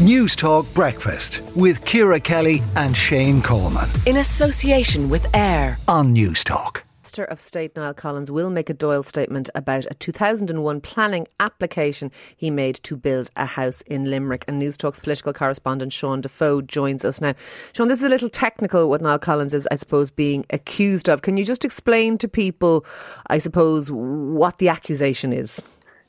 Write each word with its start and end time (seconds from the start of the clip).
Newstalk 0.00 0.72
Breakfast 0.72 1.42
with 1.54 1.84
Ciara 1.84 2.18
Kelly 2.18 2.62
and 2.74 2.96
Shane 2.96 3.42
Coleman. 3.42 3.86
In 4.06 4.16
association 4.16 5.10
with 5.10 5.26
AIR 5.36 5.76
on 5.88 6.14
Newstalk. 6.14 6.84
Minister 7.02 7.24
of 7.24 7.38
State 7.38 7.76
Niall 7.76 7.92
Collins 7.92 8.30
will 8.30 8.48
make 8.48 8.70
a 8.70 8.74
Dáil 8.74 9.04
statement 9.04 9.50
about 9.54 9.84
a 9.90 9.94
2001 9.94 10.80
planning 10.80 11.26
application 11.38 12.10
he 12.34 12.50
made 12.50 12.76
to 12.76 12.96
build 12.96 13.30
a 13.36 13.44
house 13.44 13.82
in 13.82 14.08
Limerick. 14.08 14.46
And 14.48 14.62
Newstalk's 14.62 15.00
political 15.00 15.34
correspondent 15.34 15.92
Sean 15.92 16.22
Defoe 16.22 16.62
joins 16.62 17.04
us 17.04 17.20
now. 17.20 17.34
Sean, 17.74 17.88
this 17.88 17.98
is 17.98 18.04
a 18.04 18.08
little 18.08 18.30
technical 18.30 18.88
what 18.88 19.02
Niall 19.02 19.18
Collins 19.18 19.52
is, 19.52 19.68
I 19.70 19.74
suppose, 19.74 20.10
being 20.10 20.46
accused 20.48 21.10
of. 21.10 21.20
Can 21.20 21.36
you 21.36 21.44
just 21.44 21.62
explain 21.62 22.16
to 22.18 22.28
people, 22.28 22.86
I 23.26 23.36
suppose, 23.36 23.90
what 23.90 24.56
the 24.56 24.70
accusation 24.70 25.34
is? 25.34 25.60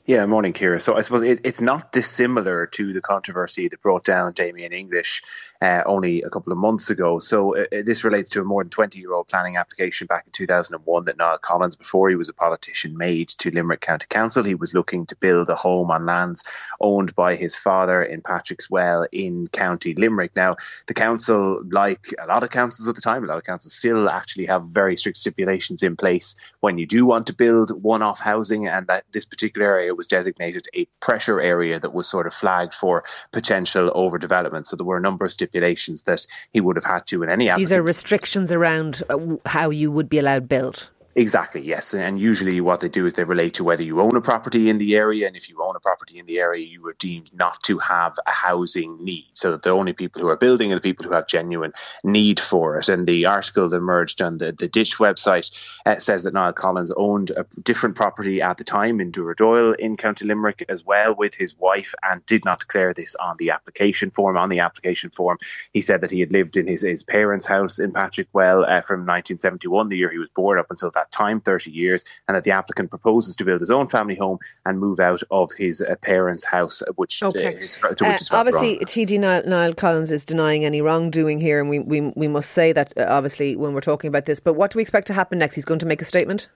Yeah, 0.04 0.26
morning, 0.26 0.52
Ciara. 0.52 0.80
So 0.80 0.96
I 0.96 1.02
suppose 1.02 1.22
it, 1.22 1.42
it's 1.44 1.60
not 1.60 1.92
dissimilar 1.92 2.66
to 2.66 2.92
the 2.92 3.00
controversy 3.00 3.68
that 3.68 3.80
brought 3.82 4.02
down 4.02 4.32
Damien 4.32 4.72
English 4.72 5.22
uh, 5.62 5.82
only 5.86 6.22
a 6.22 6.28
couple 6.28 6.52
of 6.52 6.58
months 6.58 6.90
ago. 6.90 7.20
So 7.20 7.56
uh, 7.56 7.66
uh 7.72 7.82
this 7.86 8.02
relates 8.02 8.28
to 8.30 8.40
a 8.40 8.44
more 8.44 8.64
than 8.64 8.70
20 8.70 8.98
year 8.98 9.12
old 9.12 9.28
planning 9.28 9.56
application 9.56 10.08
back 10.08 10.24
in 10.26 10.32
2001 10.32 11.04
that 11.04 11.16
Niall 11.16 11.38
Collins, 11.38 11.76
before 11.76 12.08
he 12.08 12.16
was 12.16 12.28
a 12.28 12.32
politician, 12.32 12.98
made 12.98 13.28
to 13.28 13.52
Limerick 13.52 13.80
County 13.80 14.06
Council. 14.08 14.42
He 14.42 14.56
was 14.56 14.74
looking 14.74 15.06
to 15.06 15.14
build 15.14 15.48
a 15.48 15.54
home 15.54 15.92
on 15.92 16.04
lands 16.04 16.42
owned 16.80 17.14
by 17.14 17.36
his 17.36 17.54
father 17.54 18.02
in 18.02 18.22
Patrickswell 18.22 19.06
in 19.12 19.46
County 19.46 19.94
Limerick. 19.94 20.34
Now, 20.34 20.56
the 20.88 20.94
council, 20.94 21.62
like 21.70 22.12
a 22.20 22.26
lot 22.26 22.42
of 22.42 22.50
councils 22.50 22.88
at 22.88 22.96
the 22.96 23.00
time, 23.00 23.22
a 23.22 23.28
lot 23.28 23.38
of 23.38 23.44
councils 23.44 23.72
still 23.72 24.08
actually 24.08 24.46
have 24.46 24.64
very 24.64 24.96
strict 24.96 25.18
stipulations 25.18 25.84
in 25.84 25.96
place 25.96 26.34
when 26.58 26.76
you 26.76 26.86
do 26.86 27.06
want 27.06 27.28
to 27.28 27.32
build 27.32 27.84
one 27.84 28.02
off 28.02 28.18
housing, 28.18 28.66
and 28.66 28.88
that 28.88 29.04
this 29.12 29.24
particular 29.24 29.68
area 29.68 29.91
area 29.92 29.96
was 29.96 30.06
designated 30.06 30.66
a 30.74 30.86
pressure 31.00 31.40
area 31.40 31.78
that 31.78 31.92
was 31.92 32.08
sort 32.08 32.26
of 32.26 32.34
flagged 32.34 32.74
for 32.74 33.04
potential 33.32 33.90
overdevelopment. 33.94 34.66
So 34.66 34.76
there 34.76 34.86
were 34.86 34.96
a 34.96 35.00
number 35.00 35.24
of 35.24 35.32
stipulations 35.32 36.02
that 36.02 36.26
he 36.52 36.60
would 36.60 36.76
have 36.76 36.84
had 36.84 37.06
to 37.08 37.22
in 37.22 37.28
any. 37.28 37.50
These 37.54 37.72
are 37.72 37.82
restrictions 37.82 38.52
around 38.52 39.02
uh, 39.10 39.18
how 39.46 39.70
you 39.70 39.90
would 39.92 40.08
be 40.08 40.18
allowed 40.18 40.48
build. 40.48 40.90
Exactly, 41.14 41.60
yes. 41.60 41.92
And 41.92 42.18
usually 42.18 42.60
what 42.62 42.80
they 42.80 42.88
do 42.88 43.04
is 43.04 43.12
they 43.12 43.24
relate 43.24 43.54
to 43.54 43.64
whether 43.64 43.82
you 43.82 44.00
own 44.00 44.16
a 44.16 44.22
property 44.22 44.70
in 44.70 44.78
the 44.78 44.96
area. 44.96 45.26
And 45.26 45.36
if 45.36 45.50
you 45.50 45.62
own 45.62 45.71
a 45.76 45.80
property 45.80 46.18
in 46.18 46.26
the 46.26 46.40
area, 46.40 46.64
you 46.64 46.82
were 46.82 46.96
deemed 46.98 47.30
not 47.34 47.62
to 47.64 47.78
have 47.78 48.18
a 48.26 48.30
housing 48.30 49.02
need. 49.04 49.28
So 49.34 49.52
that 49.52 49.62
the 49.62 49.70
only 49.70 49.92
people 49.92 50.22
who 50.22 50.28
are 50.28 50.36
building 50.36 50.72
are 50.72 50.76
the 50.76 50.80
people 50.80 51.06
who 51.06 51.12
have 51.12 51.26
genuine 51.26 51.72
need 52.04 52.40
for 52.40 52.78
it. 52.78 52.88
And 52.88 53.06
the 53.06 53.26
article 53.26 53.68
that 53.68 53.76
emerged 53.76 54.22
on 54.22 54.38
the, 54.38 54.52
the 54.52 54.68
Ditch 54.68 54.98
website 54.98 55.50
uh, 55.86 55.96
says 55.96 56.22
that 56.22 56.34
Niall 56.34 56.52
Collins 56.52 56.92
owned 56.96 57.30
a 57.30 57.46
different 57.62 57.96
property 57.96 58.40
at 58.40 58.56
the 58.56 58.64
time 58.64 59.00
in 59.00 59.12
Dooradoyle 59.12 59.76
in 59.76 59.96
County 59.96 60.26
Limerick 60.26 60.64
as 60.68 60.84
well 60.84 61.14
with 61.14 61.34
his 61.34 61.56
wife 61.58 61.94
and 62.02 62.24
did 62.26 62.44
not 62.44 62.60
declare 62.60 62.94
this 62.94 63.14
on 63.16 63.36
the 63.38 63.50
application 63.50 64.10
form. 64.10 64.36
On 64.36 64.48
the 64.48 64.60
application 64.60 65.10
form, 65.10 65.38
he 65.72 65.80
said 65.80 66.00
that 66.00 66.10
he 66.10 66.20
had 66.20 66.32
lived 66.32 66.56
in 66.56 66.66
his, 66.66 66.82
his 66.82 67.02
parents' 67.02 67.46
house 67.46 67.78
in 67.78 67.92
Patrick 67.92 68.28
Well 68.32 68.64
uh, 68.64 68.80
from 68.80 69.00
1971, 69.00 69.88
the 69.88 69.98
year 69.98 70.10
he 70.10 70.18
was 70.18 70.28
born, 70.30 70.58
up 70.58 70.70
until 70.70 70.90
that 70.92 71.10
time, 71.10 71.40
30 71.40 71.70
years, 71.70 72.04
and 72.28 72.36
that 72.36 72.44
the 72.44 72.50
applicant 72.52 72.90
proposes 72.90 73.36
to 73.36 73.44
build 73.44 73.60
his 73.60 73.70
own 73.70 73.86
family 73.86 74.14
home 74.14 74.38
and 74.64 74.78
move 74.78 75.00
out 75.00 75.22
of 75.30 75.52
his 75.62 75.80
uh, 75.80 75.94
parents' 76.02 76.44
house, 76.44 76.82
uh, 76.82 76.92
which, 76.96 77.22
uh, 77.22 77.28
okay. 77.28 77.56
his, 77.56 77.76
to 77.76 77.88
which 77.88 78.32
uh, 78.32 78.36
Obviously, 78.36 78.78
TD 78.80 79.18
Niall, 79.18 79.42
Niall, 79.46 79.74
Collins 79.74 80.10
is 80.10 80.24
denying 80.24 80.64
any 80.64 80.80
wrongdoing 80.80 81.40
here, 81.40 81.60
and 81.60 81.68
we, 81.68 81.78
we, 81.78 82.00
we 82.16 82.28
must 82.28 82.50
say 82.50 82.72
that, 82.72 82.92
uh, 82.96 83.06
obviously, 83.08 83.56
when 83.56 83.72
we're 83.72 83.80
talking 83.80 84.08
about 84.08 84.26
this. 84.26 84.40
But 84.40 84.54
what 84.54 84.70
do 84.70 84.78
we 84.78 84.82
expect 84.82 85.06
to 85.08 85.14
happen 85.14 85.38
next? 85.38 85.54
He's 85.54 85.64
going 85.64 85.80
to 85.80 85.86
make 85.86 86.02
a 86.02 86.04
statement? 86.04 86.48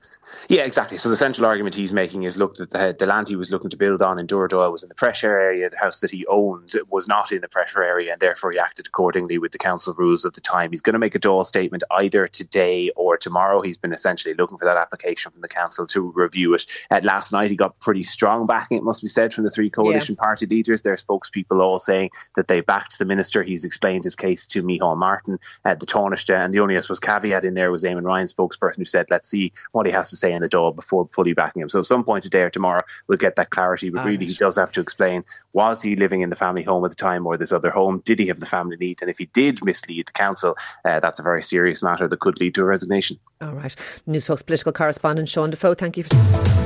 Yeah, 0.49 0.62
exactly. 0.62 0.99
So 0.99 1.09
the 1.09 1.17
central 1.17 1.47
argument 1.47 1.75
he's 1.75 1.93
making 1.93 2.25
is 2.25 2.37
look, 2.37 2.57
that 2.57 2.71
the, 2.71 2.97
the 2.99 3.07
land 3.07 3.29
he 3.29 3.37
was 3.37 3.51
looking 3.51 3.71
to 3.71 3.77
build 3.77 4.03
on 4.03 4.19
in 4.19 4.27
Dooradoyle 4.27 4.73
was 4.73 4.83
in 4.83 4.89
the 4.89 4.95
pressure 4.95 5.39
area. 5.39 5.71
The 5.71 5.79
house 5.79 6.01
that 6.01 6.11
he 6.11 6.27
owned 6.27 6.75
was 6.89 7.09
not 7.09 7.33
in 7.33 7.41
the 7.41 7.49
pressure 7.49 7.83
area, 7.83 8.12
and 8.12 8.21
therefore 8.21 8.53
he 8.53 8.59
acted 8.59 8.87
accordingly 8.87 9.39
with 9.39 9.53
the 9.53 9.59
council 9.59 9.95
rules 9.97 10.25
of 10.25 10.33
the 10.33 10.41
time. 10.41 10.71
He's 10.71 10.81
going 10.81 10.95
to 10.95 10.99
make 10.99 11.15
a 11.15 11.21
Dáil 11.21 11.47
statement 11.47 11.83
either 11.91 12.27
today 12.27 12.91
or 12.97 13.17
tomorrow. 13.17 13.61
He's 13.61 13.79
been 13.79 13.93
essentially 13.93 14.34
looking 14.34 14.59
for 14.59 14.65
that 14.65 14.77
application 14.77 15.33
from 15.33 15.43
the 15.43 15.49
council 15.49 15.87
to 15.88 16.12
review 16.15 16.55
it. 16.55 16.67
Uh, 16.91 17.00
last 17.03 17.33
night, 17.33 17.50
he 17.50 17.56
got 17.56 17.78
pretty 17.81 18.03
strong 18.03 18.47
backing, 18.47 18.78
it 18.78 18.84
must 18.84 18.96
be 19.03 19.09
said, 19.09 19.33
from 19.33 19.45
the 19.45 19.51
three 19.51 19.71
coalition 19.71 20.17
yeah. 20.19 20.25
party 20.25 20.47
leaders. 20.47 20.83
Their 20.83 20.97
spokespeople 20.97 21.61
all 21.61 21.79
saying 21.79 22.11
that 22.34 22.49
they 22.49 22.61
backed 22.61 22.99
the 22.99 23.05
minister. 23.05 23.43
He's 23.43 23.65
explained 23.65 24.05
his 24.05 24.17
case 24.17 24.47
to 24.49 24.62
Micheál 24.62 24.97
Martin 24.97 25.39
at 25.65 25.81
the 25.81 25.87
Taoiseach, 25.87 26.34
and 26.34 26.53
the 26.53 26.61
only, 26.61 26.77
I 26.77 26.81
suppose, 26.81 27.01
caveat 27.01 27.45
in 27.45 27.55
there 27.55 27.71
was 27.71 27.85
Eamon 27.85 28.03
Ryan, 28.03 28.27
spokesperson, 28.27 28.79
who 28.79 28.85
said, 28.85 29.06
"Let's 29.11 29.29
see 29.29 29.53
what 29.73 29.87
he 29.87 29.93
has 29.93 30.11
to 30.11 30.17
say 30.17 30.33
in 30.33 30.43
the 30.43 30.49
Dáil 30.49 30.75
before 30.75 31.09
fully 31.09 31.33
backing 31.33 31.62
him." 31.62 31.69
So, 31.69 31.81
at 31.81 31.87
some 31.87 32.05
point 32.05 32.25
today 32.25 32.43
or 32.43 32.51
tomorrow, 32.51 32.83
we'll 33.06 33.19
get 33.19 33.37
that 33.37 33.51
clarity. 33.51 33.91
But 33.91 34.05
really, 34.05 34.27
he 34.27 34.35
does 34.35 34.56
have 34.56 34.73
to 34.73 34.81
explain: 34.81 35.25
was 35.53 35.83
he 35.83 35.97
living 35.97 36.21
in 36.21 36.31
the 36.31 36.37
family 36.37 36.62
home 36.62 36.85
at 36.85 36.91
the 36.91 36.97
time, 36.97 37.27
or 37.27 37.37
this 37.37 37.53
other 37.53 37.71
home? 37.71 38.03
Did 38.05 38.19
he 38.19 38.27
have 38.29 38.41
the 38.41 38.47
family 38.47 38.77
need? 38.77 39.03
And 39.03 39.11
if 39.11 39.19
he 39.19 39.27
did 39.27 39.65
mislead 39.65 40.06
the 40.06 40.12
council, 40.12 40.56
uh, 40.85 41.01
that's 41.01 41.19
a 41.19 41.23
very 41.23 41.43
serious 41.43 41.83
matter 41.83 42.09
that 42.09 42.21
could 42.21 42.41
lead 42.41 42.55
to 42.55 42.62
a 42.62 42.65
resignation. 42.65 43.19
All 43.41 43.53
right. 43.53 43.75
Newstalk's 44.06 44.43
political 44.43 44.73
correspondent 44.73 45.29
Sean 45.29 45.51
Defoe, 45.51 45.75
thank 45.75 45.97
you 45.97 46.05
for. 46.05 46.66